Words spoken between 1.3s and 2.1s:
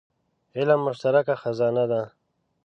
خزانه ده.